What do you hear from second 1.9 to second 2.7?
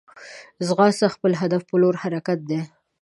حرکت دی